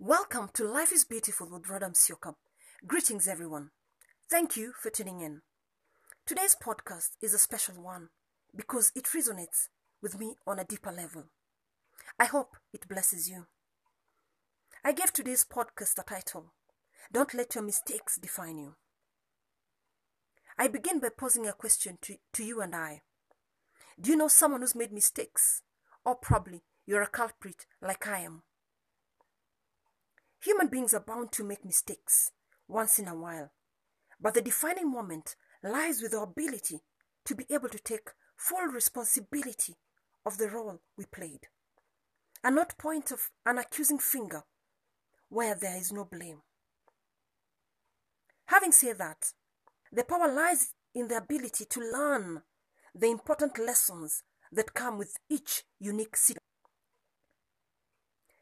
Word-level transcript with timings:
Welcome 0.00 0.50
to 0.54 0.62
Life 0.62 0.92
is 0.92 1.04
Beautiful 1.04 1.48
with 1.50 1.64
Radam 1.64 1.92
Sioka. 1.92 2.34
Greetings, 2.86 3.26
everyone. 3.26 3.70
Thank 4.30 4.56
you 4.56 4.72
for 4.80 4.90
tuning 4.90 5.22
in. 5.22 5.42
Today's 6.24 6.54
podcast 6.54 7.16
is 7.20 7.34
a 7.34 7.38
special 7.38 7.82
one 7.82 8.10
because 8.54 8.92
it 8.94 9.06
resonates 9.06 9.66
with 10.00 10.16
me 10.16 10.36
on 10.46 10.60
a 10.60 10.64
deeper 10.64 10.92
level. 10.92 11.24
I 12.16 12.26
hope 12.26 12.56
it 12.72 12.86
blesses 12.88 13.28
you. 13.28 13.46
I 14.84 14.92
gave 14.92 15.12
today's 15.12 15.44
podcast 15.44 15.98
a 15.98 16.04
title 16.04 16.52
Don't 17.12 17.34
Let 17.34 17.56
Your 17.56 17.64
Mistakes 17.64 18.20
Define 18.22 18.58
You. 18.58 18.76
I 20.56 20.68
begin 20.68 21.00
by 21.00 21.08
posing 21.08 21.48
a 21.48 21.52
question 21.52 21.98
to, 22.02 22.18
to 22.34 22.44
you 22.44 22.60
and 22.60 22.72
I. 22.72 23.02
Do 24.00 24.10
you 24.12 24.16
know 24.16 24.28
someone 24.28 24.60
who's 24.60 24.76
made 24.76 24.92
mistakes? 24.92 25.62
Or 26.04 26.14
probably 26.14 26.62
you're 26.86 27.02
a 27.02 27.08
culprit 27.08 27.66
like 27.82 28.06
I 28.06 28.20
am. 28.20 28.42
Human 30.42 30.68
beings 30.68 30.94
are 30.94 31.00
bound 31.00 31.32
to 31.32 31.44
make 31.44 31.64
mistakes 31.64 32.30
once 32.68 32.98
in 32.98 33.08
a 33.08 33.14
while, 33.14 33.52
but 34.20 34.34
the 34.34 34.40
defining 34.40 34.90
moment 34.90 35.34
lies 35.62 36.00
with 36.00 36.14
our 36.14 36.24
ability 36.24 36.80
to 37.24 37.34
be 37.34 37.44
able 37.50 37.68
to 37.68 37.78
take 37.78 38.10
full 38.36 38.66
responsibility 38.66 39.74
of 40.24 40.38
the 40.38 40.48
role 40.48 40.80
we 40.96 41.04
played 41.04 41.48
and 42.44 42.54
not 42.54 42.78
point 42.78 43.10
of 43.10 43.30
an 43.44 43.58
accusing 43.58 43.98
finger 43.98 44.44
where 45.28 45.54
there 45.54 45.76
is 45.76 45.92
no 45.92 46.04
blame. 46.04 46.42
Having 48.46 48.72
said 48.72 48.98
that, 48.98 49.32
the 49.92 50.04
power 50.04 50.32
lies 50.32 50.72
in 50.94 51.08
the 51.08 51.16
ability 51.16 51.64
to 51.66 51.80
learn 51.80 52.42
the 52.94 53.10
important 53.10 53.58
lessons 53.58 54.22
that 54.52 54.74
come 54.74 54.96
with 54.98 55.16
each 55.28 55.64
unique 55.78 56.16
situation. 56.16 56.42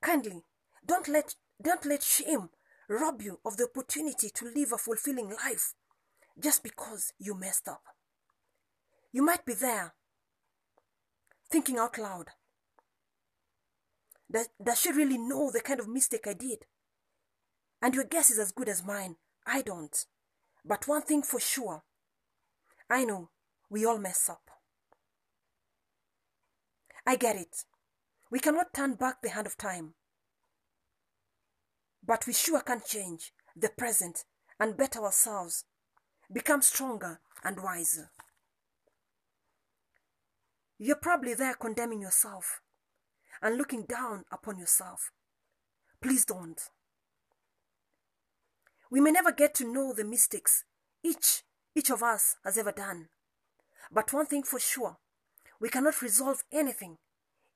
Kindly, 0.00 0.42
don't 0.86 1.08
let 1.08 1.34
don't 1.62 1.84
let 1.84 2.02
shame 2.02 2.50
rob 2.88 3.20
you 3.20 3.40
of 3.44 3.56
the 3.56 3.64
opportunity 3.64 4.30
to 4.30 4.46
live 4.46 4.72
a 4.72 4.78
fulfilling 4.78 5.30
life 5.30 5.74
just 6.40 6.62
because 6.62 7.12
you 7.18 7.34
messed 7.34 7.68
up. 7.68 7.82
You 9.12 9.22
might 9.22 9.44
be 9.44 9.54
there 9.54 9.94
thinking 11.50 11.78
out 11.78 11.98
loud. 11.98 12.28
Does, 14.30 14.48
does 14.62 14.80
she 14.80 14.92
really 14.92 15.18
know 15.18 15.50
the 15.50 15.60
kind 15.60 15.80
of 15.80 15.88
mistake 15.88 16.26
I 16.26 16.34
did? 16.34 16.66
And 17.80 17.94
your 17.94 18.04
guess 18.04 18.30
is 18.30 18.38
as 18.38 18.52
good 18.52 18.68
as 18.68 18.84
mine. 18.84 19.16
I 19.46 19.62
don't. 19.62 20.04
But 20.64 20.86
one 20.86 21.02
thing 21.02 21.22
for 21.22 21.40
sure 21.40 21.84
I 22.90 23.04
know 23.04 23.30
we 23.70 23.84
all 23.84 23.98
mess 23.98 24.28
up. 24.30 24.50
I 27.06 27.16
get 27.16 27.36
it. 27.36 27.64
We 28.30 28.38
cannot 28.38 28.74
turn 28.74 28.94
back 28.94 29.22
the 29.22 29.30
hand 29.30 29.46
of 29.46 29.56
time. 29.56 29.94
But 32.08 32.26
we 32.26 32.32
sure 32.32 32.62
can 32.62 32.80
change 32.80 33.32
the 33.54 33.68
present 33.68 34.24
and 34.58 34.78
better 34.78 35.04
ourselves, 35.04 35.66
become 36.32 36.62
stronger 36.62 37.20
and 37.44 37.62
wiser. 37.62 38.10
You're 40.78 40.96
probably 40.96 41.34
there 41.34 41.52
condemning 41.52 42.00
yourself 42.00 42.62
and 43.42 43.58
looking 43.58 43.82
down 43.82 44.24
upon 44.32 44.58
yourself. 44.58 45.12
Please 46.00 46.24
don't. 46.24 46.58
We 48.90 49.02
may 49.02 49.10
never 49.10 49.30
get 49.30 49.54
to 49.56 49.70
know 49.70 49.92
the 49.92 50.04
mistakes 50.04 50.64
each 51.04 51.42
each 51.74 51.90
of 51.90 52.02
us 52.02 52.36
has 52.42 52.56
ever 52.56 52.72
done. 52.72 53.10
But 53.92 54.14
one 54.14 54.26
thing 54.26 54.44
for 54.44 54.58
sure, 54.58 54.96
we 55.60 55.68
cannot 55.68 56.00
resolve 56.00 56.42
anything 56.50 56.96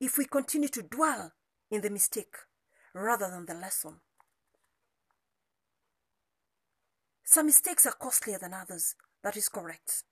if 0.00 0.16
we 0.16 0.24
continue 0.24 0.68
to 0.70 0.82
dwell 0.82 1.34
in 1.70 1.82
the 1.82 1.90
mistake 1.90 2.34
rather 2.94 3.30
than 3.30 3.44
the 3.44 3.54
lesson. 3.54 4.00
Some 7.30 7.44
mistakes 7.44 7.84
are 7.84 7.92
costlier 7.92 8.38
than 8.38 8.54
others, 8.54 8.94
that 9.22 9.36
is 9.36 9.50
correct. 9.50 10.02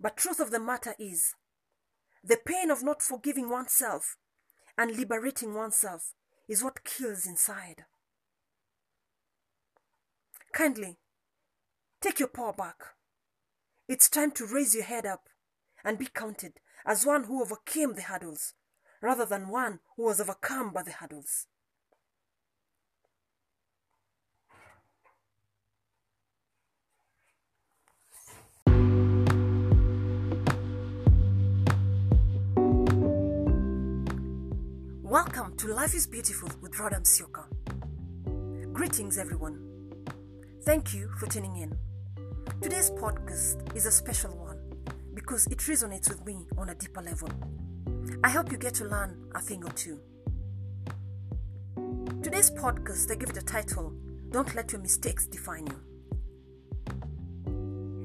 But 0.00 0.16
truth 0.16 0.38
of 0.38 0.52
the 0.52 0.60
matter 0.60 0.94
is, 0.96 1.34
the 2.22 2.36
pain 2.36 2.70
of 2.70 2.80
not 2.80 3.02
forgiving 3.02 3.50
oneself 3.50 4.16
and 4.78 4.96
liberating 4.96 5.52
oneself 5.52 6.14
is 6.46 6.62
what 6.62 6.84
kills 6.84 7.26
inside. 7.26 7.86
Kindly, 10.52 10.98
take 12.00 12.20
your 12.20 12.28
power 12.28 12.52
back. 12.52 12.94
It's 13.88 14.08
time 14.08 14.30
to 14.36 14.46
raise 14.46 14.76
your 14.76 14.84
head 14.84 15.06
up 15.06 15.28
and 15.84 15.98
be 15.98 16.06
counted 16.06 16.60
as 16.86 17.04
one 17.04 17.24
who 17.24 17.42
overcame 17.42 17.94
the 17.94 18.02
hurdles 18.02 18.54
rather 19.02 19.26
than 19.26 19.48
one 19.48 19.80
who 19.96 20.04
was 20.04 20.20
overcome 20.20 20.72
by 20.72 20.84
the 20.84 20.92
hurdles. 20.92 21.48
To 35.58 35.74
Life 35.74 35.92
is 35.92 36.06
Beautiful 36.06 36.48
with 36.62 36.74
Radam 36.74 37.02
Sioka. 37.02 37.42
Greetings, 38.72 39.18
everyone. 39.18 39.58
Thank 40.62 40.94
you 40.94 41.10
for 41.18 41.26
tuning 41.26 41.56
in. 41.56 41.76
Today's 42.62 42.92
podcast 42.92 43.74
is 43.74 43.84
a 43.84 43.90
special 43.90 44.36
one 44.36 44.60
because 45.14 45.48
it 45.48 45.58
resonates 45.58 46.08
with 46.08 46.24
me 46.24 46.46
on 46.56 46.68
a 46.68 46.76
deeper 46.76 47.02
level. 47.02 47.28
I 48.22 48.28
hope 48.28 48.52
you 48.52 48.56
get 48.56 48.74
to 48.74 48.84
learn 48.84 49.18
a 49.34 49.40
thing 49.40 49.64
or 49.64 49.70
two. 49.70 49.98
Today's 52.22 52.52
podcast, 52.52 53.10
I 53.10 53.16
give 53.16 53.30
a 53.30 53.40
title 53.40 53.92
Don't 54.30 54.54
Let 54.54 54.70
Your 54.70 54.80
Mistakes 54.80 55.26
Define 55.26 55.66
You. 55.66 55.80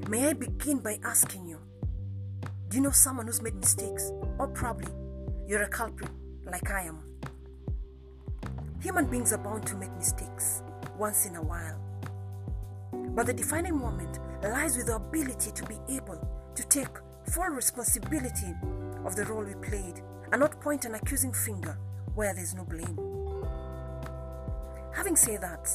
May 0.08 0.26
I 0.26 0.32
begin 0.32 0.80
by 0.80 0.98
asking 1.04 1.46
you 1.46 1.60
Do 2.68 2.78
you 2.78 2.82
know 2.82 2.90
someone 2.90 3.28
who's 3.28 3.42
made 3.42 3.54
mistakes? 3.54 4.10
Or 4.40 4.48
probably 4.48 4.90
you're 5.46 5.62
a 5.62 5.68
culprit 5.68 6.10
like 6.44 6.68
I 6.68 6.86
am. 6.86 7.13
Human 8.84 9.06
beings 9.06 9.32
are 9.32 9.38
bound 9.38 9.66
to 9.68 9.76
make 9.76 9.96
mistakes 9.96 10.62
once 10.98 11.24
in 11.24 11.36
a 11.36 11.42
while. 11.42 11.80
But 12.92 13.24
the 13.24 13.32
defining 13.32 13.78
moment 13.78 14.18
lies 14.42 14.76
with 14.76 14.88
the 14.88 14.96
ability 14.96 15.52
to 15.52 15.64
be 15.64 15.76
able 15.88 16.20
to 16.54 16.66
take 16.66 16.90
full 17.30 17.46
responsibility 17.46 18.54
of 19.06 19.16
the 19.16 19.24
role 19.24 19.42
we 19.42 19.54
played 19.66 20.02
and 20.30 20.38
not 20.38 20.60
point 20.60 20.84
an 20.84 20.96
accusing 20.96 21.32
finger 21.32 21.78
where 22.14 22.34
there's 22.34 22.54
no 22.54 22.62
blame. 22.64 22.98
Having 24.92 25.16
said 25.16 25.40
that, 25.40 25.66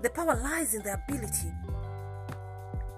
the 0.00 0.10
power 0.10 0.36
lies 0.40 0.74
in 0.74 0.82
the 0.82 0.94
ability 0.94 1.52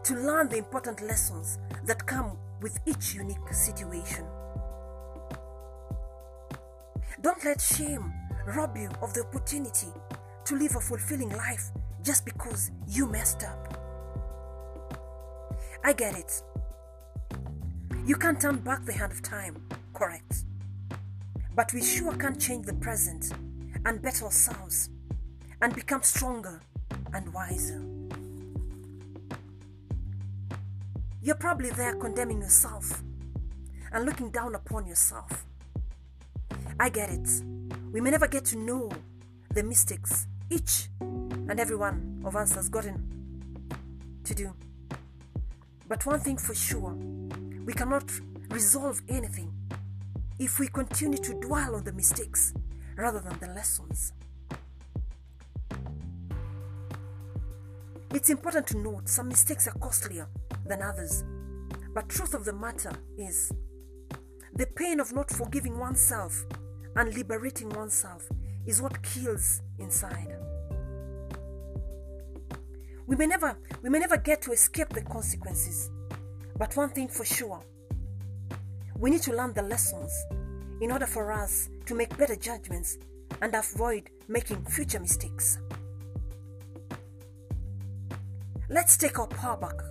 to 0.03 0.15
learn 0.15 0.51
the 0.51 0.59
important 0.59 1.01
lessons 1.01 1.59
that 1.87 2.05
come 2.05 2.37
with 2.61 2.79
each 2.85 3.15
unique 3.15 3.51
situation. 3.51 4.27
Don't 7.23 7.43
let 7.47 7.63
shame 7.63 8.13
rob 8.47 8.77
you 8.77 8.91
of 9.01 9.15
the 9.15 9.23
opportunity 9.23 9.89
to 10.45 10.57
live 10.57 10.77
a 10.77 10.81
fulfilling 10.81 11.31
life 11.31 11.71
just 12.03 12.25
because 12.25 12.71
you 12.89 13.07
messed 13.07 13.45
up. 13.45 13.79
I 15.85 15.93
get 15.93 16.17
it. 16.17 16.43
You 18.05 18.17
can't 18.17 18.41
turn 18.41 18.57
back 18.59 18.85
the 18.85 18.93
hand 18.93 19.13
of 19.13 19.23
time, 19.23 19.57
correct? 19.95 20.45
But 21.55 21.73
we 21.73 21.83
sure 21.83 22.15
can 22.15 22.39
change 22.39 22.67
the 22.67 22.75
present 22.75 23.33
and 23.85 24.03
better 24.03 24.25
ourselves 24.25 24.91
and 25.61 25.75
become 25.75 26.03
stronger 26.03 26.61
and 27.13 27.33
wiser. 27.33 27.83
You're 31.23 31.37
probably 31.37 31.71
there 31.71 31.95
condemning 31.95 32.41
yourself 32.41 33.03
and 33.93 34.05
looking 34.05 34.31
down 34.31 34.55
upon 34.55 34.87
yourself. 34.87 35.45
I 36.81 36.89
get 36.89 37.11
it. 37.11 37.29
We 37.93 38.01
may 38.01 38.11
never 38.11 38.27
get 38.27 38.47
to 38.47 38.57
know 38.57 38.91
the 39.53 39.63
mistakes 39.63 40.27
each 40.49 40.89
and 41.01 41.61
every 41.61 41.77
one 41.77 42.23
of 42.25 42.35
us 42.35 42.55
has 42.55 42.71
gotten 42.71 42.97
to 44.25 44.35
do. 44.35 44.55
But 45.89 46.07
one 46.07 46.21
thing 46.21 46.39
for 46.39 46.55
sure, 46.55 46.95
we 47.67 47.75
cannot 47.75 48.11
resolve 48.49 49.03
anything 49.11 49.53
if 50.39 50.59
we 50.59 50.69
continue 50.69 51.19
to 51.19 51.35
dwell 51.35 51.75
on 51.75 51.85
the 51.85 51.93
mistakes 51.93 52.55
rather 52.97 53.21
than 53.21 53.39
the 53.41 53.49
lessons. 53.49 54.15
It's 58.15 58.31
important 58.31 58.67
to 58.69 58.79
note 58.79 59.07
some 59.07 59.29
mistakes 59.29 59.69
are 59.69 59.79
costlier 59.79 60.29
than 60.65 60.81
others, 60.81 61.25
but 61.93 62.09
truth 62.09 62.33
of 62.33 62.47
the 62.47 62.55
matter 62.55 62.93
is 63.19 63.53
the 64.55 64.67
pain 64.67 64.99
of 64.99 65.13
not 65.13 65.29
forgiving 65.29 65.79
oneself 65.79 66.47
and 66.97 67.15
liberating 67.15 67.71
oneself 67.71 68.29
is 68.67 68.81
what 68.83 69.03
kills 69.03 69.63
inside. 69.79 70.37
We 73.07 73.17
may 73.17 73.27
never 73.27 73.57
we 73.83 73.91
may 73.91 73.99
never 73.99 74.17
get 74.17 74.43
to 74.43 74.53
escape 74.53 74.91
the 74.91 75.03
consequences. 75.03 75.91
But 76.57 76.77
one 76.77 76.91
thing 76.91 77.09
for 77.09 77.25
sure, 77.25 77.61
we 78.97 79.11
need 79.11 79.23
to 79.23 79.35
learn 79.35 79.53
the 79.53 79.63
lessons 79.63 80.13
in 80.81 80.93
order 80.93 81.07
for 81.07 81.33
us 81.33 81.69
to 81.87 81.95
make 81.95 82.17
better 82.17 82.37
judgments 82.37 82.99
and 83.41 83.55
avoid 83.55 84.11
making 84.29 84.65
future 84.65 85.01
mistakes. 85.01 85.59
Let's 88.69 88.97
take 88.97 89.19
our 89.19 89.27
power 89.27 89.57
back. 89.57 89.83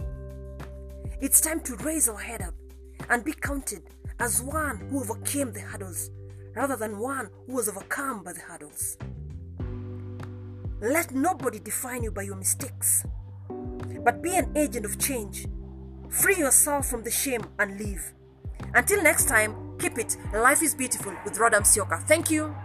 It's 1.19 1.41
time 1.41 1.59
to 1.61 1.75
raise 1.77 2.09
our 2.09 2.17
head 2.17 2.41
up 2.41 2.53
and 3.09 3.23
be 3.23 3.33
counted 3.33 3.83
as 4.19 4.41
one 4.41 4.77
who 4.89 5.01
overcame 5.01 5.51
the 5.51 5.59
hurdles 5.59 6.09
rather 6.55 6.75
than 6.75 6.99
one 6.99 7.29
who 7.47 7.53
was 7.55 7.69
overcome 7.69 8.23
by 8.23 8.33
the 8.33 8.39
hurdles. 8.39 8.97
Let 10.81 11.11
nobody 11.13 11.59
define 11.59 12.03
you 12.03 12.11
by 12.11 12.23
your 12.23 12.35
mistakes, 12.35 13.05
but 14.03 14.21
be 14.21 14.35
an 14.35 14.51
agent 14.55 14.85
of 14.85 14.97
change. 14.97 15.45
Free 16.09 16.37
yourself 16.37 16.87
from 16.87 17.03
the 17.03 17.11
shame 17.11 17.45
and 17.59 17.79
live. 17.79 18.13
Until 18.73 19.03
next 19.03 19.27
time, 19.27 19.77
keep 19.77 19.97
it. 19.97 20.17
Life 20.33 20.63
is 20.63 20.73
beautiful 20.73 21.13
with 21.23 21.37
Rodam 21.37 21.63
Sioka. 21.63 22.01
Thank 22.07 22.31
you. 22.31 22.55